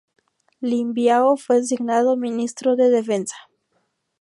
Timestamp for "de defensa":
2.75-3.35